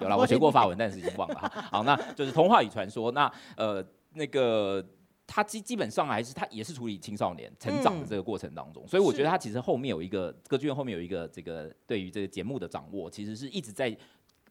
[0.01, 4.85] 有了， 我学过法文，但是已经忘了，好，那就是童话与传说，那呃那个。
[5.29, 13.95] 他基基本上还是他也是处理青少年成长的这个过程当中，嗯、所以我觉得他其实后面有一个歌剧院后面有一个这个对于这个节目的掌握，其实是一直在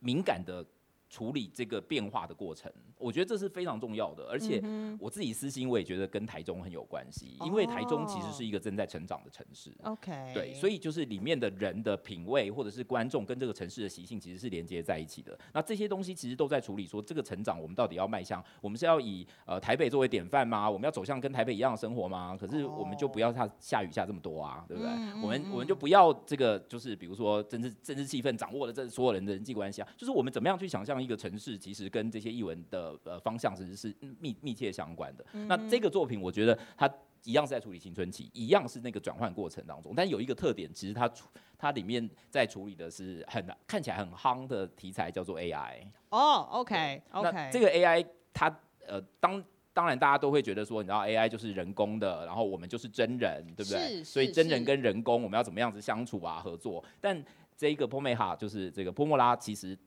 [0.02, 0.66] 敏感的。
[1.16, 4.26] 处理这个变化的过程，我觉得这是非常重要的。
[4.30, 4.62] 而且
[5.00, 9.72] 我自己私心，我也觉得跟台中很有关系，因为台中其实是一个正在成长的城市。
[9.84, 15.40] OK，对，所以就是里面的人的品味，或者是观众跟这个城市的习性，其实是连接在一起的。
[15.54, 20.70] 那这些东西其实都在处理，说这个成长我们到底要迈向，我们是要以呃台北作为典范吗？
[20.70, 22.36] 我们要走向跟台北一样的生活吗？
[22.38, 24.92] 可是我们就不要下下雨下这么多啊，对不对？
[25.22, 35.26] 我们我们就不要这个，就是比如说政治政治气氛掌握了这所有人的人际关系啊，就是我们怎么样去想象一个城市，其实跟这些译文的呃方向其实是密密切相关的。
[35.34, 36.92] 嗯、那这个作品，我觉得它
[37.24, 41.10] 一样是在处理青春期，一样是那个转换过程当中，但有一个特点，其实它
[41.58, 45.86] 它里面在处理的是很看起来很夯的题材，叫做 AI。
[46.10, 47.32] 哦，OK OK。
[47.32, 48.54] 那这个 AI 它
[48.86, 54.04] 呃当当然大家都会觉得说，你知道 AI 就是人工的，然后我们就是真人，对不对？
[54.04, 56.84] 所以真人跟人工我们要怎么样子相处啊，合作？
[57.02, 57.24] 但
[57.58, 59.78] 这个波梅哈就是这个波莫拉，其实。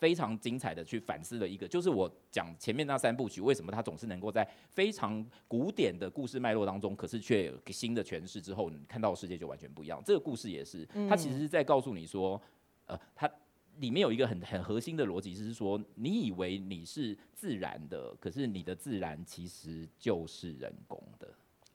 [0.00, 10.02] 非常精彩的去反思了一个，就是我讲前面那三部曲，为什么它总是能够在非常古典的故事脉络当中，可是却有新的诠释之后，你看到的世界就完全不一样。
[10.02, 12.40] 这个故事也是，它其实是在告诉你说，
[12.86, 13.30] 呃，它
[13.76, 21.28] 里面有一个很很核心的逻辑，是说，你以为你是自然的，可是你的自然其实就是人工的。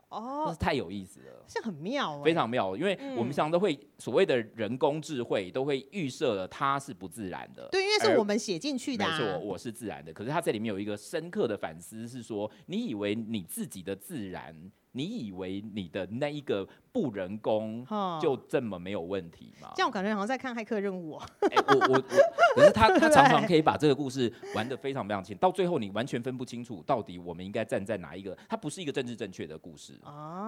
[0.09, 2.75] 哦，是太有意思了，是很妙，非常妙。
[2.77, 7.67] 因为我们常常都会所谓的人工智慧，都会预设了它是不自然的。
[7.71, 9.05] 对，因为是我们写进去的。
[9.05, 10.13] 没错，我是自然的。
[10.13, 14.71] 可是它这里面有一个深刻的反思，是说你以为你自己的自然。
[14.95, 17.85] 你以为你的那一个不人工
[18.21, 19.73] 就这么没有问题吗？
[19.75, 21.57] 这样我感觉好像在看骇客任务哦、欸。
[21.67, 22.01] 我我我，
[22.55, 28.35] 可是他他常常可以把这个故事玩得非常非常清，到最后你完全分不清楚到底我们应该站在哪一个。
[28.47, 29.99] 它不是一个政治正确的故事，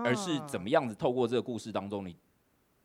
[0.06, 2.16] 而是怎么样子透过这个故事当中你。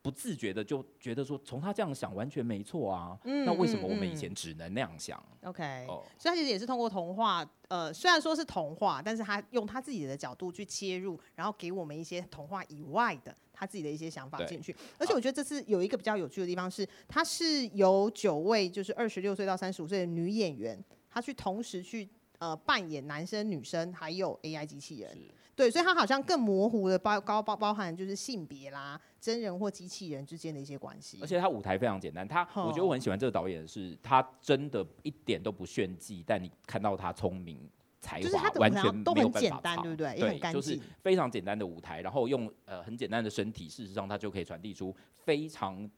[0.02, 3.16] 不自觉的就觉得说，从他这样想完全没错啊。
[3.24, 14.74] 嗯，那为什么我们以前只能那样想？OK，哦，所以他其实也是通过童话，呃，虽然说是童话，但是他用他自己的角度去切入，然后给我们一些童话以外的他自己的一些想法进去。
[14.98, 25.16] 而且我觉得这次有一个比较有趣的地方是，他是由九位就是二十六岁到三十五岁的女演员，她去同时去呃扮演男生、女生，还有 AI 机器人。
[25.54, 31.20] 对，所以他好像更模糊的包高包包含就是性别啦，真人或机器人之间的一些关系。
[31.22, 37.56] 而且他舞台非常简单，他我觉得我很喜欢这个导演是，他真的一点都不炫技，但你看到他聪明
[38.00, 40.18] 才华完全没有简单，对不对？
[40.18, 45.88] 对，就是非常简单的舞台，然后用呃很简单的身体，事实上他就可以传递出非常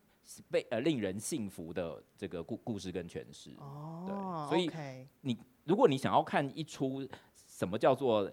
[0.50, 3.54] 被呃令人信服的这个故故事跟诠释。
[3.56, 5.34] 哦，对，所以你
[5.64, 8.30] 如果你想要看一出什么叫做。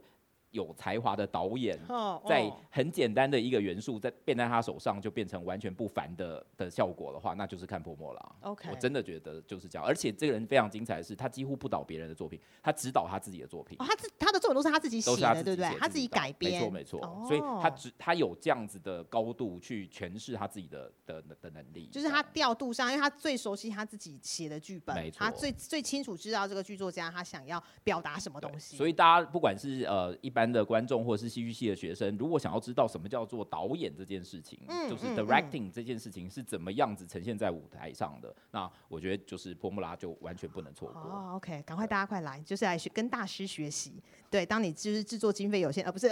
[0.52, 1.80] 有才华的导演，
[2.28, 8.36] 在很简单的一个元素，在变在他手上就变成完全不凡的的效果的话，那就是看泼墨了。
[8.42, 9.88] OK，我真的觉得就是这样。
[9.88, 13.78] 而且这个人非常精彩的是，他几乎不导别人的作品，他只导他自己的作品。
[13.80, 15.74] 哦，他自他的作品都是他自己写的，对不对？
[15.80, 17.00] 他自己改编，没错没错。
[17.02, 28.76] 哦，所以他只他有这样子的高度去诠释他自己的的的能力，就是他调度上，因为他最熟悉他自己写的剧本，他最最清楚知道这个剧作家他想要表达什么东西。
[28.76, 30.40] 所以大家不管是呃一般。
[30.41, 41.01] 般的观众或者是戏剧系的学生，如果想要知道什么叫做导演这件事情，嗯、就是 directing 这件事情是怎么样子呈现在舞台上的，嗯、那我觉得就是波莫拉就完全不能错过。
[41.01, 44.01] 哦，OK，赶快大家快来，就是来学跟大师学习。
[44.32, 46.10] 对，当你就是制作经费有限，呃，不是，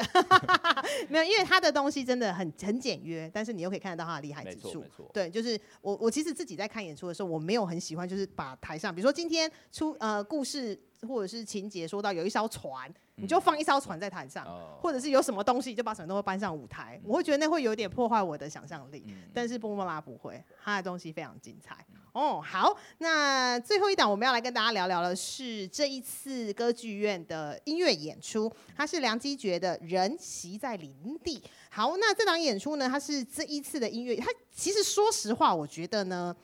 [1.09, 4.85] 没有，因为他的东西真的很很简约，但是你又可以看得到他的厉害之处。
[5.11, 10.79] 对，就是我我其实自己在看演出的时候，我没有很喜欢，就是把台上，比如说今天出呃故事。
[11.07, 19.03] 或者是情节说到有一艘船，你就放一艘船在台上，嗯、或者是有什么东西就把什么东西搬上舞台，嗯、我会觉得那会有点破坏我的想象力。
[19.07, 21.77] 嗯、但是波莫拉不会，他的东西非常精彩。
[21.93, 31.39] 嗯、哦，好，那最后一档我们要来跟大家聊聊的是这一次歌剧院的音乐演出，它是梁基觉的《人席在林地》。
[31.69, 36.35] 好，那这档演出呢，它是这一次的音乐，它其实说实话，我觉得呢，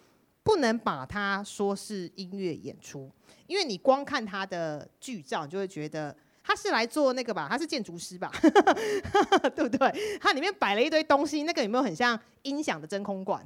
[0.43, 3.09] 不能把它说是音乐演出。
[3.47, 8.31] 因为你光看他的剧照，你就会觉得他是来做那个吧，他是建筑师吧，
[9.55, 10.19] 对不对？
[10.21, 13.43] 他里面摆了一堆东西，那个有没有很像音响的真空管？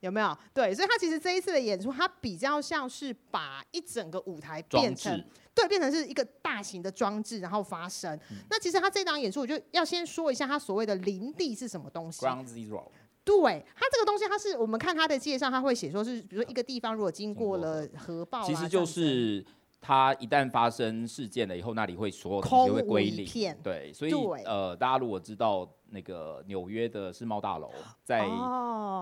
[0.00, 0.36] 有没有？
[0.54, 5.22] 对，所以他其实这一次的演出，他比较像是把一整个舞台变成
[5.54, 8.18] 对，变成是一个大型的装置，然后发声。
[8.30, 12.24] 嗯、那其实他这档演出，我就要先说一下他所谓的林地是什么东西。
[12.24, 12.84] Ground Zero。
[13.22, 19.44] 对，它这个东西，它是我们看它的介绍，他会写说是，比如说一个地方如果经过了核爆，其实就是
[19.80, 23.26] 它一旦发生事件了以后，那里会所有东西会归零。
[23.62, 24.12] 对，所以
[24.44, 25.68] 呃，大家如果知道。
[25.90, 27.70] 那个纽约的世贸大楼，
[28.04, 28.26] 在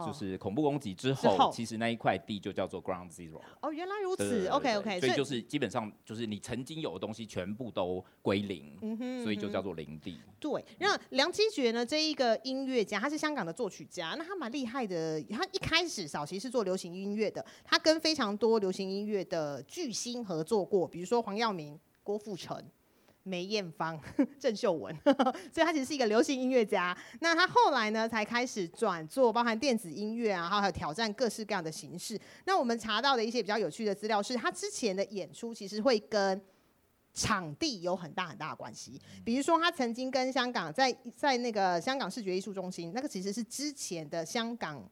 [0.05, 3.41] 就是恐怖攻击之后，哦、其实那一块地就叫做 Ground Zero。
[3.61, 4.47] 哦，原来如此。
[4.49, 10.19] OK OK，所以就是基本上就是你曾经有的东西全部都归零，嗯哼，所以就叫做零地。
[10.41, 11.85] 对，那梁基觉呢？
[11.85, 15.23] 这一个音乐家，他是香港的作曲家，那他蛮厉害的。
[15.31, 22.63] 他一开始早期是做流行音乐的，他跟非常多流行音乐的巨星合作过，比如说黄耀明、郭富城。
[23.29, 24.01] 梅艳芳、
[24.41, 24.97] 郑秀文，
[25.53, 26.97] 所以他其实是一个流行音乐家。
[27.21, 32.19] 那他后来呢，才开始转做包含电子音乐啊，还有挑战各式各样的形式。
[32.47, 36.41] 那我们查到的一些比较有趣的资料是，他之前的演出其实会跟
[37.13, 39.01] 场地有很大很大的关系。
[39.25, 44.83] 比如说，他曾经跟香港在在那个香港视觉艺术中心，那个其实是之前的香港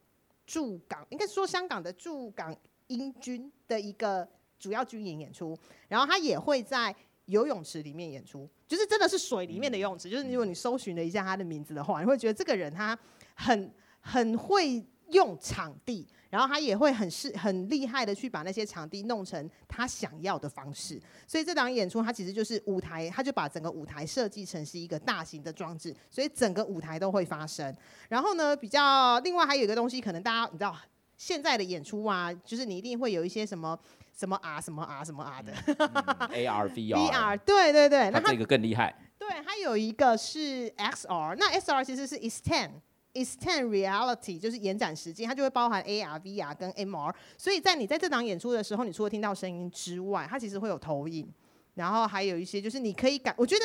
[0.47, 2.55] 驻港，应该说香港的驻港
[2.89, 4.29] 英军的一个
[4.59, 5.57] 主要军营演出。
[5.89, 6.95] 然后他也会在。
[7.27, 10.09] 游泳池里面演出，就是真的是水里面的游泳池。
[10.09, 12.99] 就是如果你搜寻了一下他的名字的话，你会觉得这个人他
[13.35, 21.01] 很很会用场地，然后他也会很是很厉害的去把那些场地弄成他想要的方式。
[21.27, 27.75] 所以这档演出，他其实就是舞台，他就把整个舞台设计成是一个大型的装置，所以整个舞台都会发生。
[28.09, 30.77] 然后呢，比较另外还有一个东西，可能大家你知道
[31.17, 33.77] 现在的演出啊，就是你一定会有一些什么。
[34.17, 35.77] 什么 R 什么 R 什么 R 的、嗯
[36.21, 38.97] 嗯、，A R V R，V R 对对对，那这个更厉害。
[39.19, 47.15] 对，它有一个是 X R，那 X R 其实是 Extend，Extend Reality，就是延展时间，它就会包含 A R V R 跟 M R。
[47.37, 51.31] 所以在你在这档演出的时候，你除了听到声音之外，它其实会有投影，
[51.75, 53.65] 然后还有一些就是你可以感，我觉得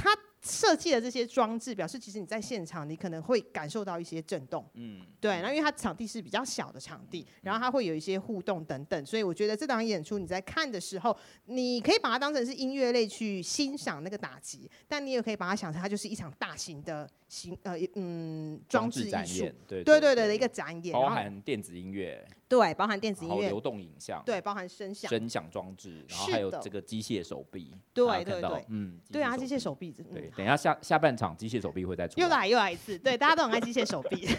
[0.00, 0.16] 它。
[0.42, 4.66] 设计的这些装置，表示其实你在现场，你可能会感受到一些震动。
[4.72, 5.42] 嗯，对。
[5.42, 22.26] 那因为它场地是比较小的场地，然后它会有一些互动等等，所以我觉得这档演出你在看的时候，你可以把它当成是音乐类去欣赏那个打击，但你也可以把它想成它就是一场大型的形呃嗯装置艺术，对对对的一个展演，包含电子音乐。
[22.48, 34.26] 对，包含电子音乐、流动影像，对，包含声响、声响装置，然后还有这个机械手臂，对对对，嗯，对啊，机械手臂，对，等一下下下半场机械手臂会再出来，又来又来一次，对，大家都很爱机械手臂，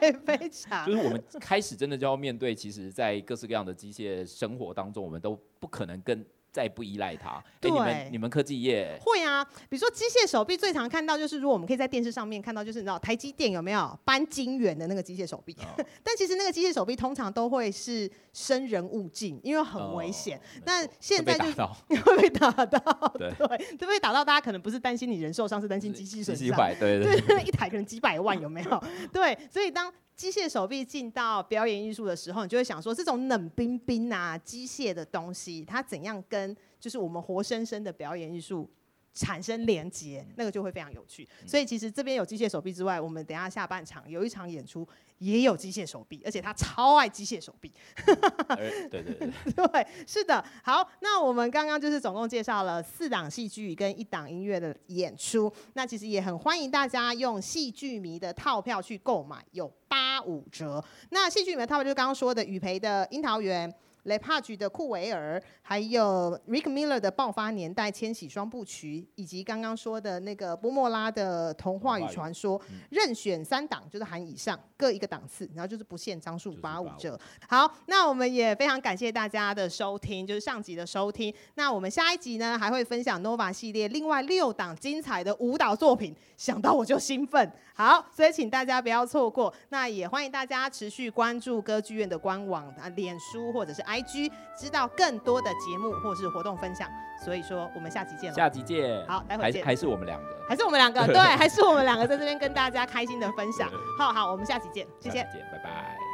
[0.00, 6.24] 对，非常，就是我们开始真的就要面对，其实，在各式各样的机械生活当中，我们都不可能跟。
[6.56, 7.42] 再不依赖它。
[7.60, 15.54] 对，你们你们科技业会啊，比如说机械手臂，最常看到就是，如果我们可以在电视上面看到，就是你知道台积电有没有搬晶圆的那个机械手臂？
[15.60, 20.40] 哦、 但其实那个机械手臂通常都会是生人勿近，因为很危险。
[20.64, 21.44] 那、哦、现在就
[22.00, 22.80] 会被打到，
[23.18, 26.56] 对，会，被打到，大家可能不是担心你人受伤，是担心机器损伤。
[26.80, 28.82] 对对对，一台可能几百万有没有？
[29.12, 29.92] 对，所以当。
[30.16, 38.68] 机械手臂进到表演艺术的时候，你就会想说，这种冷冰冰啊、机械的东西，它怎样跟就是我们活生生的表演艺术
[39.12, 40.26] 产生连接？
[40.36, 41.28] 那个就会非常有趣。
[41.46, 44.88] 所以其实这边有机械手臂之外，我们等一下下半场有一场演出
[45.18, 47.70] 也有机械手臂，而且他超爱机械手臂。
[48.06, 50.42] 对对对， 对，是的。
[50.62, 55.52] 好，那我们刚刚就是总共介绍了四档戏剧跟一档音乐的演出。
[55.74, 59.70] 那其实也很欢迎大家用戏剧迷的套票去购买，有。
[59.88, 60.84] 八五折。
[61.10, 63.72] 那戏剧里面，他们就是刚刚说的雨培的樱桃园。
[64.06, 72.60] Lepage 的库维尔，还有 Rick Miller 的爆发年代千禧双部曲，以及刚刚说的那个波莫拉的童话与传说，
[72.90, 77.18] 任选三档，就是含以上各一个档次，然后就是不限张数，八五折。
[77.48, 81.34] 好，那我们也非常感谢大家的收听，就是上集的收听。
[81.56, 87.52] 那我们下一集呢，还会分享 Nova 系列另外六档精彩的舞蹈作品，想到我就兴奋。
[87.76, 89.52] 好，所以请大家不要错过。
[89.68, 96.88] 那也欢迎大家持续关注歌剧院的官网啊、脸书或者是 IG，知道更多的节目或是活动分享。
[97.22, 98.34] 所以说，我们下集见了。
[98.34, 99.06] 下集见。
[99.06, 99.62] 好，待会见。
[99.62, 100.26] 还是我们两个。
[100.48, 101.06] 还是我们两个。
[101.06, 103.70] 对， 还是我们两个在这边跟大家开心的分享。
[103.98, 104.86] 好好，我们下期见。
[104.98, 105.18] 谢谢。
[105.32, 106.05] 见，拜拜。